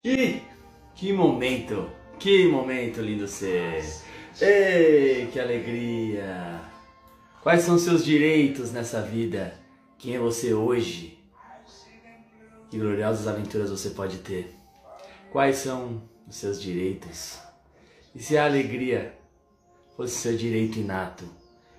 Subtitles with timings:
[0.00, 0.42] Que,
[0.94, 1.90] que momento,
[2.20, 3.84] que momento lindo ser.
[4.40, 6.60] Ei, que alegria.
[7.42, 9.58] Quais são seus direitos nessa vida?
[9.98, 11.18] Quem é você hoje?
[12.70, 14.54] Que gloriosas aventuras você pode ter?
[15.32, 17.40] Quais são os seus direitos?
[18.14, 19.18] E se a alegria
[19.96, 21.24] fosse seu direito inato?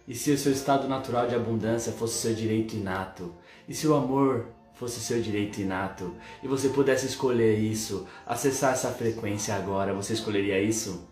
[0.05, 3.33] E se o seu estado natural de abundância fosse seu direito inato?
[3.65, 8.89] E se o amor fosse seu direito inato e você pudesse escolher isso, acessar essa
[8.89, 11.05] frequência agora, você escolheria isso?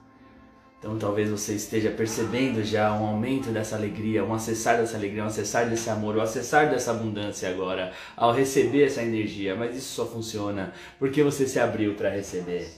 [0.79, 5.27] Então talvez você esteja percebendo já um aumento dessa alegria, um acessar dessa alegria, um
[5.27, 9.53] acessar desse amor, um acessar dessa abundância agora, ao receber essa energia.
[9.55, 12.69] Mas isso só funciona porque você se abriu para receber.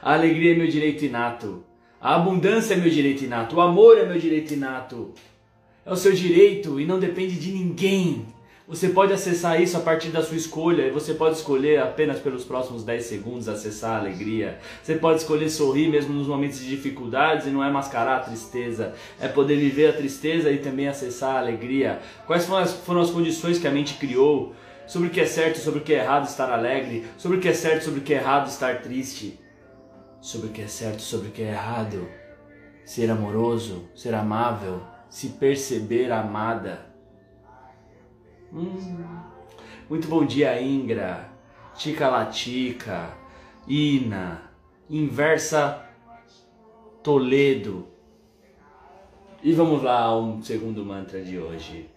[0.00, 1.64] A alegria é meu direito inato.
[2.00, 3.56] A abundância é meu direito inato.
[3.56, 5.12] O amor é meu direito inato.
[5.84, 8.35] É o seu direito e não depende de ninguém.
[8.68, 12.82] Você pode acessar isso a partir da sua escolha você pode escolher apenas pelos próximos
[12.82, 14.58] 10 segundos acessar a alegria.
[14.82, 18.92] Você pode escolher sorrir mesmo nos momentos de dificuldades e não é mascarar a tristeza,
[19.20, 22.00] é poder viver a tristeza e também acessar a alegria.
[22.26, 24.52] Quais foram as, foram as condições que a mente criou
[24.84, 27.48] sobre o que é certo, sobre o que é errado estar alegre, sobre o que
[27.48, 29.38] é certo, sobre o que é errado estar triste,
[30.20, 32.08] sobre o que é certo, sobre o que é errado
[32.84, 34.80] ser amoroso, ser amável,
[35.10, 36.85] se perceber amada.
[38.56, 38.96] Hum.
[39.86, 41.28] Muito bom dia, Ingra,
[41.74, 43.10] Tica Latica,
[43.68, 44.50] Ina,
[44.88, 45.84] Inversa
[47.02, 47.86] Toledo.
[49.42, 51.90] E vamos lá um segundo mantra de hoje.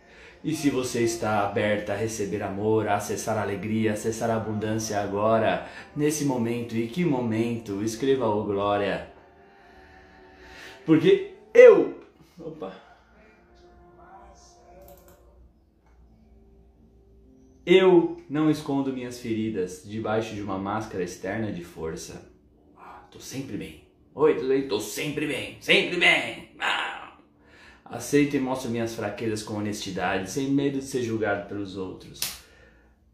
[0.44, 4.36] E se você está aberta a receber amor, a acessar a alegria, a acessar a
[4.36, 9.08] abundância agora, nesse momento, e que momento, escreva o glória.
[10.86, 11.89] Porque eu.
[17.72, 22.28] Eu não escondo minhas feridas debaixo de uma máscara externa de força.
[22.76, 23.84] Ah, tô sempre bem.
[24.16, 24.67] Oi, tudo bem?
[24.67, 26.50] Tô sempre bem, sempre bem.
[26.59, 27.16] Ah.
[27.86, 32.20] Aceito e mostro minhas fraquezas com honestidade, sem medo de ser julgado pelos outros.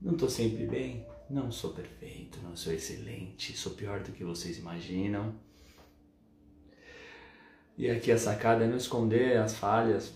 [0.02, 1.06] Não tô sempre bem?
[1.30, 5.36] Não sou perfeito, não sou excelente, sou pior do que vocês imaginam.
[7.78, 10.14] E aqui a sacada é não esconder as falhas,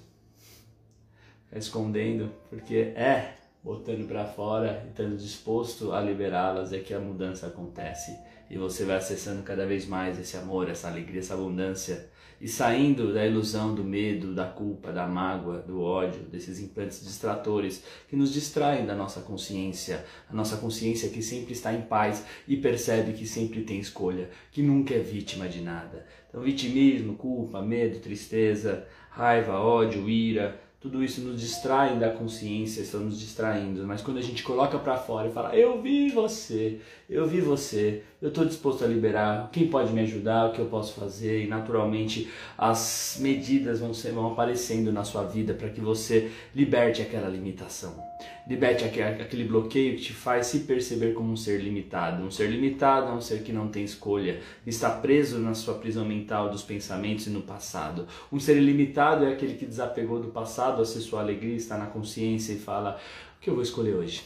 [1.51, 8.17] escondendo, porque é botando para fora estando disposto a liberá-las é que a mudança acontece.
[8.49, 12.09] E você vai acessando cada vez mais esse amor, essa alegria, essa abundância.
[12.41, 17.83] E saindo da ilusão do medo, da culpa, da mágoa, do ódio, desses implantes distratores
[18.07, 22.55] que nos distraem da nossa consciência, a nossa consciência que sempre está em paz e
[22.55, 26.07] percebe que sempre tem escolha, que nunca é vítima de nada.
[26.29, 33.01] Então, vitimismo, culpa, medo, tristeza, raiva, ódio, ira, tudo isso nos distrai da consciência, estão
[33.01, 33.85] nos distraindo.
[33.85, 36.79] Mas quando a gente coloca para fora e fala, eu vi você,
[37.09, 40.67] eu vi você, eu estou disposto a liberar, quem pode me ajudar, o que eu
[40.67, 45.81] posso fazer, e naturalmente as medidas vão, ser, vão aparecendo na sua vida para que
[45.81, 48.01] você liberte aquela limitação.
[48.49, 52.23] Liberte aquele bloqueio que te faz se perceber como um ser limitado.
[52.23, 56.03] Um ser limitado é um ser que não tem escolha, está preso na sua prisão
[56.03, 58.07] mental dos pensamentos e no passado.
[58.31, 62.51] Um ser ilimitado é aquele que desapegou do passado, acessou a alegria, está na consciência
[62.53, 62.99] e fala:
[63.37, 64.23] o que eu vou escolher hoje?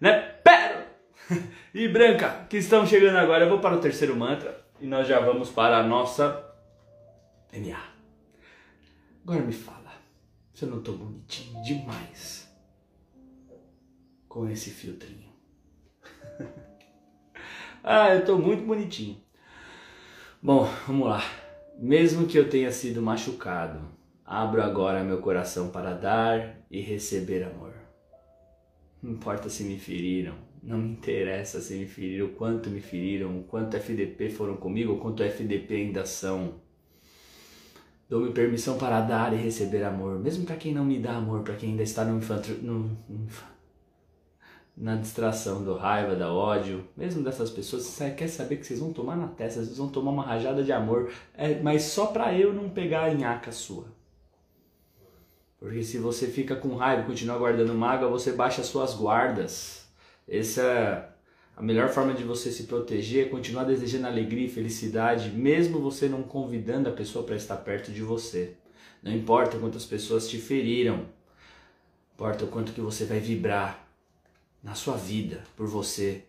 [0.00, 0.12] Né?
[0.42, 0.88] Pera!
[1.72, 5.20] e Branca, que estão chegando agora, eu vou para o terceiro mantra e nós já
[5.20, 6.44] vamos para a nossa
[7.52, 7.78] MA.
[9.22, 9.92] Agora me fala,
[10.52, 12.45] se eu não estou bonitinho demais
[14.28, 15.30] com esse filtrinho.
[17.82, 19.20] ah, eu estou muito bonitinho.
[20.42, 21.22] Bom, vamos lá.
[21.78, 23.80] Mesmo que eu tenha sido machucado,
[24.24, 27.74] abro agora meu coração para dar e receber amor.
[29.02, 33.38] Não importa se me feriram, não me interessa se me feriram, o quanto me feriram,
[33.38, 36.54] o quanto FDP foram comigo, o quanto FDP ainda são.
[38.08, 41.56] Dou-me permissão para dar e receber amor, mesmo para quem não me dá amor, para
[41.56, 42.96] quem ainda está no, infanto, no
[44.76, 48.92] na distração do raiva, da ódio, mesmo dessas pessoas, você quer saber que vocês vão
[48.92, 52.52] tomar na testa, vocês vão tomar uma rajada de amor, é, mas só para eu
[52.52, 53.86] não pegar a nhaca sua.
[55.58, 59.86] Porque se você fica com raiva e continua guardando mágoa, você baixa suas guardas.
[60.28, 61.08] Essa é
[61.56, 66.06] a melhor forma de você se proteger, é continuar desejando alegria e felicidade, mesmo você
[66.06, 68.54] não convidando a pessoa para estar perto de você.
[69.02, 71.06] Não importa quantas pessoas te feriram,
[72.14, 73.85] importa o quanto que você vai vibrar
[74.66, 76.24] na sua vida por você.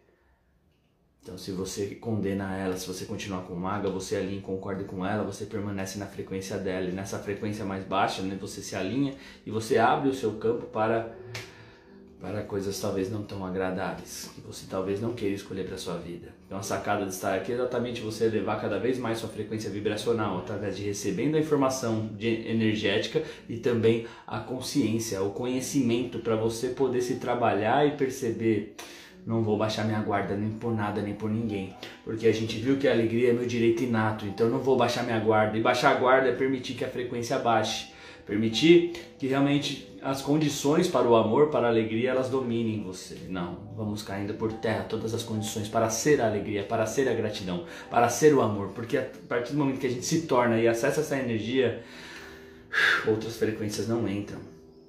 [1.24, 5.04] Então, se você condena ela, se você continuar com mágoa, você alinha e concorda com
[5.04, 6.88] ela, você permanece na frequência dela.
[6.88, 10.68] E nessa frequência mais baixa, né, você se alinha e você abre o seu campo
[10.68, 11.18] para
[12.19, 16.29] para coisas talvez não tão agradáveis, que você talvez não queira escolher para sua vida.
[16.45, 19.69] Então a sacada de estar aqui é exatamente você elevar cada vez mais sua frequência
[19.69, 26.69] vibracional através de recebendo a informação energética e também a consciência, o conhecimento para você
[26.69, 28.75] poder se trabalhar e perceber
[29.27, 31.75] não vou baixar minha guarda nem por nada nem por ninguém,
[32.05, 35.03] porque a gente viu que a alegria é meu direito inato, então não vou baixar
[35.03, 35.57] minha guarda.
[35.57, 37.91] E baixar a guarda é permitir que a frequência baixe,
[38.27, 43.18] permitir que realmente as condições para o amor, para a alegria, elas dominem você.
[43.29, 47.13] Não, vamos caindo por terra todas as condições para ser a alegria, para ser a
[47.13, 50.59] gratidão, para ser o amor, porque a partir do momento que a gente se torna
[50.59, 51.81] e acessa essa energia,
[53.07, 54.39] outras frequências não entram.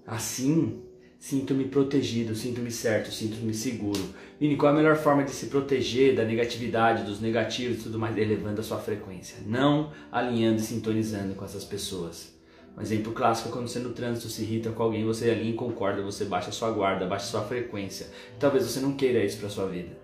[0.06, 0.82] Assim,
[1.18, 4.02] sinto-me protegido, sinto-me certo, sinto-me seguro.
[4.38, 7.98] Vini, qual é a melhor forma de se proteger da negatividade, dos negativos e tudo
[7.98, 8.16] mais?
[8.16, 12.37] Elevando a sua frequência, não alinhando e sintonizando com essas pessoas.
[12.78, 16.24] Um exemplo clássico quando você no trânsito se irrita com alguém, você ali concorda, você
[16.24, 18.06] baixa sua guarda, baixa sua frequência.
[18.38, 19.96] Talvez você não queira isso para sua vida.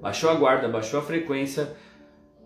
[0.00, 1.74] Baixou a guarda, baixou a frequência,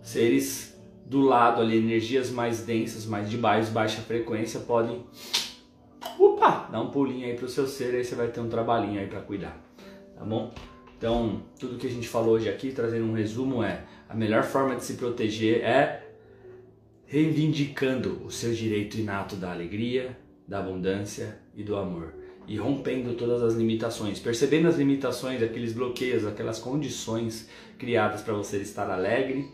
[0.01, 0.75] seres
[1.05, 5.05] do lado ali, energias mais densas, mais de baixo, baixa frequência, podem
[6.19, 9.07] opa, dar um pulinho aí pro seu ser, aí você vai ter um trabalhinho aí
[9.07, 9.63] para cuidar,
[10.17, 10.55] tá bom?
[10.97, 14.75] Então, tudo que a gente falou hoje aqui, trazendo um resumo, é a melhor forma
[14.75, 16.06] de se proteger é
[17.07, 22.15] reivindicando o seu direito inato da alegria, da abundância e do amor
[22.49, 28.59] e rompendo todas as limitações, percebendo as limitações, aqueles bloqueios, aquelas condições criadas para você
[28.59, 29.51] estar alegre,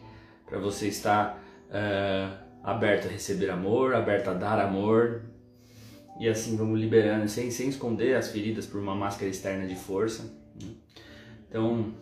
[0.47, 5.23] para você estar uh, aberto a receber amor, aberto a dar amor
[6.21, 10.25] e assim vamos liberando sem, sem esconder as feridas por uma máscara externa de força.
[10.63, 10.69] Né?
[11.49, 11.95] Então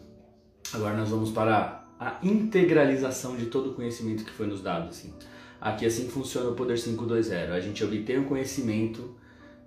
[0.74, 5.14] agora nós vamos para a integralização de todo o conhecimento que foi nos dado assim.
[5.60, 7.32] Aqui assim funciona o Poder 520.
[7.52, 9.14] A gente obtém um conhecimento,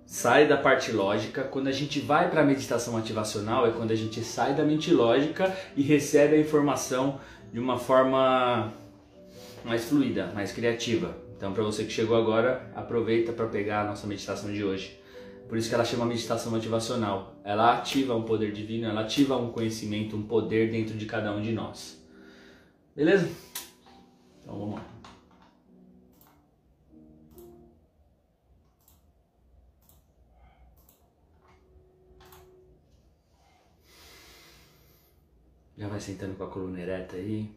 [0.04, 1.44] sai da parte lógica.
[1.44, 4.92] Quando a gente vai para a meditação ativacional, é quando a gente sai da mente
[4.92, 7.20] lógica e recebe a informação
[7.52, 8.72] de uma forma
[9.64, 11.16] mais fluida, mais criativa.
[11.36, 14.98] Então, para você que chegou agora, aproveita para pegar a nossa meditação de hoje.
[15.48, 17.36] Por isso que ela chama meditação motivacional.
[17.44, 21.40] Ela ativa um poder divino, ela ativa um conhecimento, um poder dentro de cada um
[21.40, 22.02] de nós.
[22.96, 23.28] Beleza?
[24.42, 24.86] Então vamos lá.
[35.76, 37.54] Já vai sentando com a coluna ereta aí,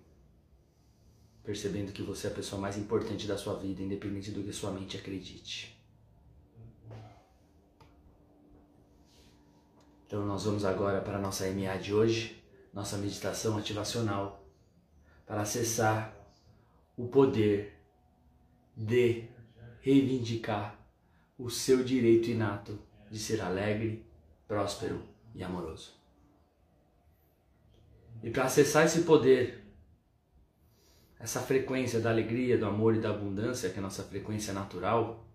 [1.44, 4.72] percebendo que você é a pessoa mais importante da sua vida, independente do que sua
[4.72, 5.78] mente acredite.
[10.08, 12.42] Então nós vamos agora para a nossa MA de hoje,
[12.74, 14.44] nossa meditação ativacional,
[15.26, 16.16] para acessar
[16.96, 17.78] o poder
[18.76, 19.26] de
[19.82, 20.80] reivindicar
[21.38, 22.80] o seu direito inato
[23.12, 24.06] de ser alegre,
[24.48, 25.04] próspero
[25.36, 25.97] e amoroso.
[28.24, 29.64] E para acessar esse poder,
[31.20, 35.26] essa frequência da alegria, do amor e da abundância, que é a nossa frequência natural,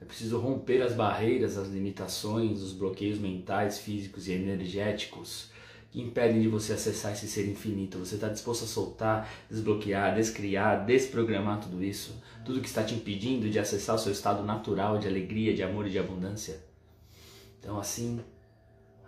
[0.00, 5.50] é preciso romper as barreiras, as limitações, os bloqueios mentais, físicos e energéticos
[5.90, 7.98] que impedem de você acessar esse ser infinito.
[7.98, 12.20] Você está disposto a soltar, desbloquear, descriar, desprogramar tudo isso?
[12.44, 15.86] Tudo que está te impedindo de acessar o seu estado natural de alegria, de amor
[15.86, 16.60] e de abundância?
[17.58, 18.20] Então, assim,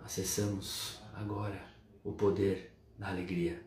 [0.03, 1.61] acessamos agora
[2.03, 3.63] o poder da alegria,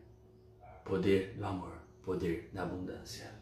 [0.85, 3.33] poder do amor, poder da abundância.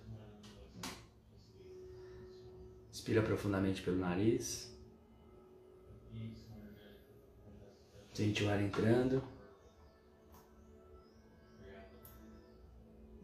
[2.89, 4.73] Inspira profundamente pelo nariz.
[8.13, 9.21] Sente o ar entrando.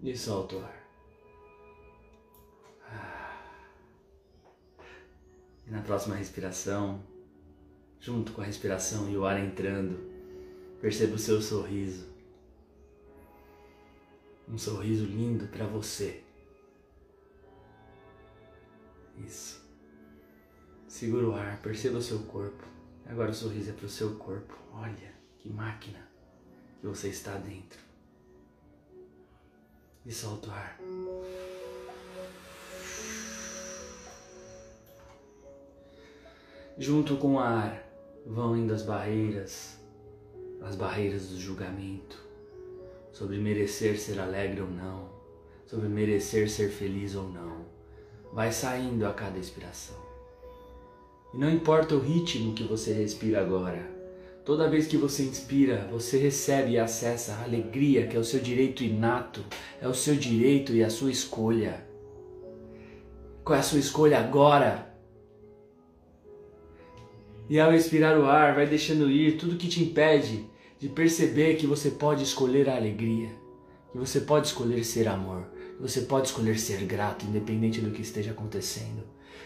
[0.03, 0.77] E solta o ar.
[5.65, 7.01] E na próxima respiração,
[7.99, 9.97] junto com a respiração e o ar entrando,
[10.79, 12.16] perceba o seu sorriso
[14.47, 16.23] um sorriso lindo para você.
[19.25, 19.65] Isso.
[20.87, 22.63] Segura o ar, perceba o seu corpo.
[23.05, 24.53] Agora o sorriso é para o seu corpo.
[24.71, 26.07] Olha que máquina
[26.79, 27.79] que você está dentro.
[30.05, 30.79] E solta o ar.
[36.77, 37.83] Junto com o ar
[38.25, 39.79] vão indo as barreiras,
[40.61, 42.26] as barreiras do julgamento,
[43.17, 45.09] sobre merecer ser alegre ou não,
[45.65, 47.65] sobre merecer ser feliz ou não.
[48.31, 49.95] Vai saindo a cada inspiração.
[51.33, 53.89] E não importa o ritmo que você respira agora,
[54.45, 58.39] toda vez que você inspira, você recebe e acessa a alegria que é o seu
[58.39, 59.43] direito inato,
[59.81, 61.83] é o seu direito e a sua escolha.
[63.43, 64.93] Qual é a sua escolha agora?
[67.49, 70.45] E ao expirar o ar, vai deixando ir tudo que te impede
[70.79, 73.29] de perceber que você pode escolher a alegria,
[73.91, 78.01] que você pode escolher ser amor, que você pode escolher ser grato, independente do que
[78.01, 79.03] esteja acontecendo.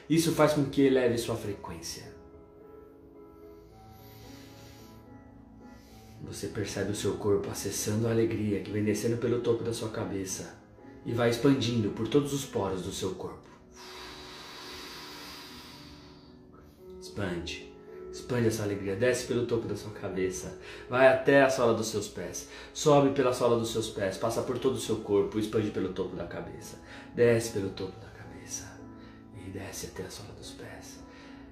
[0.10, 2.12] Isso faz com que eleve sua frequência.
[6.24, 9.90] Você percebe o seu corpo acessando a alegria que vem descendo pelo topo da sua
[9.90, 10.60] cabeça
[11.06, 13.50] e vai expandindo por todos os poros do seu corpo.
[17.00, 17.71] Expande.
[18.22, 22.08] Expande essa alegria, desce pelo topo da sua cabeça, vai até a sola dos seus
[22.08, 25.90] pés, sobe pela sola dos seus pés, passa por todo o seu corpo, expande pelo
[25.90, 26.80] topo da cabeça,
[27.16, 28.80] desce pelo topo da cabeça
[29.36, 31.00] e desce até a sola dos pés.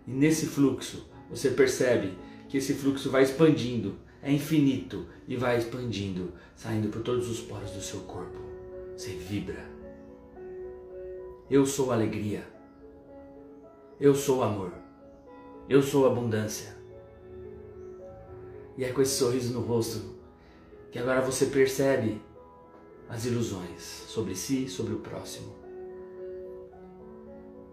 [0.08, 2.16] E nesse fluxo, você percebe
[2.48, 7.72] que esse fluxo vai expandindo, é infinito e vai expandindo, saindo por todos os poros
[7.72, 8.40] do seu corpo.
[8.96, 9.66] Você vibra.
[11.50, 12.48] Eu sou alegria.
[14.00, 14.79] Eu sou amor.
[15.70, 16.76] Eu sou abundância.
[18.76, 20.16] E é com esse sorriso no rosto
[20.92, 22.20] que agora você percebe
[23.08, 25.54] as ilusões sobre si, sobre o próximo.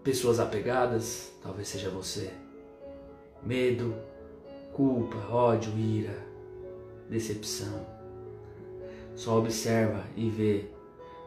[0.05, 2.31] Pessoas apegadas, talvez seja você.
[3.43, 3.95] Medo,
[4.75, 6.23] culpa, ódio, ira,
[7.09, 7.87] decepção.
[9.15, 10.67] Só observa e vê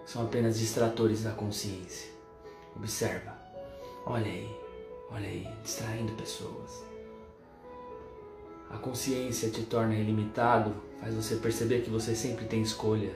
[0.05, 2.11] são apenas distratores da consciência.
[2.75, 3.35] Observa.
[4.05, 4.59] Olha aí.
[5.12, 6.84] Olha aí, distraindo pessoas.
[8.70, 13.12] A consciência te torna ilimitado, faz você perceber que você sempre tem escolha,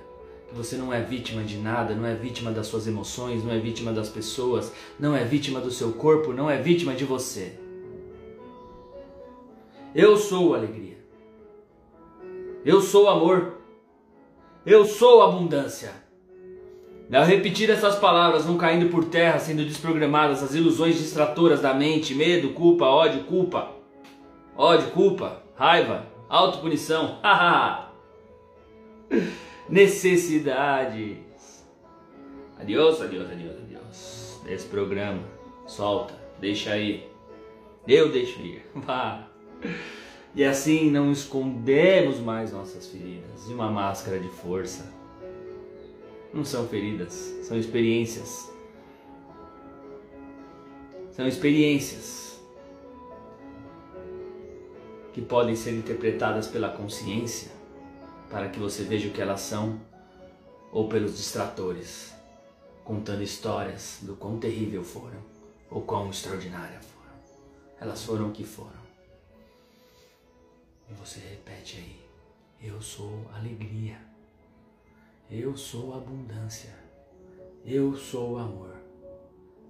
[0.49, 3.59] que você não é vítima de nada, não é vítima das suas emoções, não é
[3.59, 7.59] vítima das pessoas, não é vítima do seu corpo, não é vítima de você.
[9.93, 10.97] Eu sou alegria.
[12.65, 13.59] Eu sou amor.
[14.65, 15.93] Eu sou abundância.
[17.11, 22.15] Ao repetir essas palavras vão caindo por terra, sendo desprogramadas as ilusões distratoras da mente,
[22.15, 23.71] medo, culpa, ódio, culpa.
[24.55, 27.89] Ódio, culpa, raiva, autopunição, haha.
[29.69, 31.17] Necessidades.
[32.59, 34.41] Adiós, adiós, adiós, adiós.
[34.45, 35.23] Desprograma,
[35.67, 37.07] solta, deixa aí.
[37.87, 38.65] Eu deixo ir.
[38.73, 39.27] Vá.
[40.35, 45.02] E assim não escondemos mais nossas feridas de uma máscara de força
[46.33, 47.13] não são feridas,
[47.43, 48.51] são experiências.
[51.11, 52.41] São experiências
[55.13, 57.51] que podem ser interpretadas pela consciência
[58.31, 59.79] para que você veja o que elas são,
[60.71, 62.11] ou pelos distratores,
[62.83, 65.21] contando histórias do quão terrível foram
[65.69, 67.13] ou quão extraordinária foram.
[67.79, 68.83] Elas foram o que foram.
[70.89, 74.12] E você repete aí: Eu sou alegria.
[75.35, 76.69] Eu sou abundância.
[77.65, 78.75] Eu sou amor.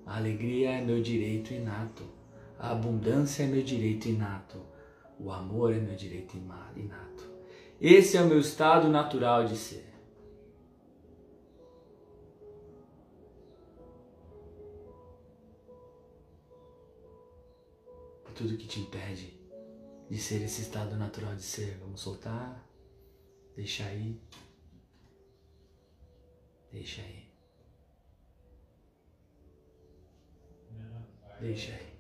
[0.06, 2.04] A alegria é meu direito inato.
[2.60, 4.60] A abundância é meu direito inato.
[5.18, 7.32] O amor é meu direito inato.
[7.80, 9.94] Esse é o meu estado natural de ser.
[18.36, 19.40] tudo que te impede
[20.10, 22.68] de ser esse estado natural de ser, vamos soltar,
[23.56, 24.20] deixar aí.
[26.74, 27.32] Deixa aí.
[31.40, 31.94] Deixa aí.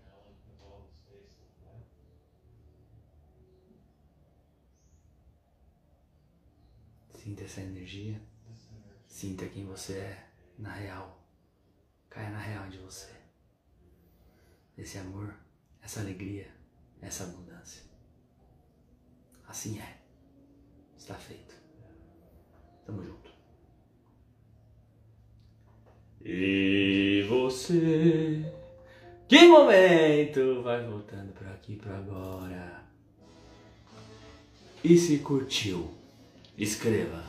[7.13, 8.19] Sinta essa energia.
[9.07, 11.23] Sinta quem você é na real.
[12.09, 13.13] Caia na real de você.
[14.75, 15.37] Esse amor,
[15.83, 16.51] essa alegria,
[16.99, 17.83] essa abundância.
[19.47, 20.01] Assim é.
[20.97, 21.55] Está feito.
[22.85, 23.32] Tamo junto.
[26.25, 28.45] E você?
[29.27, 30.61] Que momento!
[30.63, 32.81] Vai voltando para aqui para agora.
[34.81, 35.91] E se curtiu?
[36.57, 37.21] Escreva.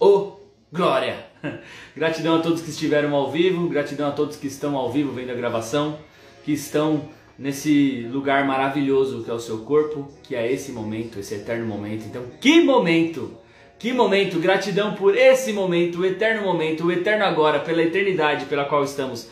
[0.00, 0.32] Oh,
[0.72, 1.26] glória!
[1.94, 5.30] Gratidão a todos que estiveram ao vivo, gratidão a todos que estão ao vivo vendo
[5.30, 5.98] a gravação,
[6.44, 11.34] que estão nesse lugar maravilhoso que é o seu corpo, que é esse momento, esse
[11.34, 12.06] eterno momento.
[12.06, 13.36] Então, que momento!
[13.78, 18.64] Que momento, gratidão por esse momento, o eterno momento, o eterno agora, pela eternidade pela
[18.64, 19.28] qual estamos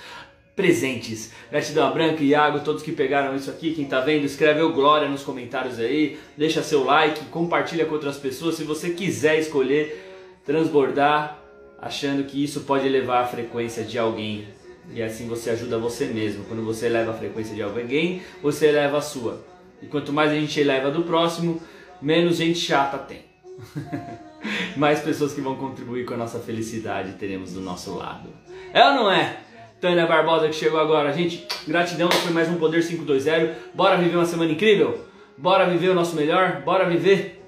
[0.54, 1.32] presentes.
[1.50, 4.72] Gratidão a Branco e Iago, todos que pegaram isso aqui, quem tá vendo, escreve o
[4.72, 8.54] glória nos comentários aí, deixa seu like, compartilha com outras pessoas.
[8.54, 10.04] Se você quiser escolher
[10.44, 11.42] transbordar,
[11.82, 14.46] achando que isso pode elevar a frequência de alguém.
[14.94, 16.44] E assim você ajuda você mesmo.
[16.44, 19.44] Quando você eleva a frequência de alguém, você eleva a sua.
[19.82, 21.60] E quanto mais a gente eleva do próximo,
[22.00, 23.24] menos gente chata tem.
[24.76, 28.28] mais pessoas que vão contribuir com a nossa felicidade teremos do nosso lado.
[28.72, 29.38] É ou não é?
[29.80, 31.12] Tânia Barbosa que chegou agora.
[31.12, 33.74] Gente, gratidão, foi mais um Poder 520.
[33.74, 35.04] Bora viver uma semana incrível?
[35.36, 36.62] Bora viver o nosso melhor?
[36.62, 37.44] Bora viver?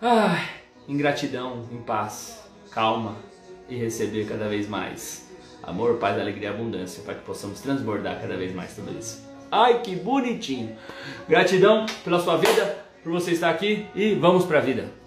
[0.00, 0.48] Ai,
[0.88, 3.16] em gratidão, em paz, calma
[3.68, 5.28] e receber cada vez mais
[5.62, 9.28] amor, paz, alegria e abundância para que possamos transbordar cada vez mais tudo isso.
[9.50, 10.76] Ai, que bonitinho!
[11.28, 14.99] Gratidão pela sua vida, por você estar aqui e vamos para a vida.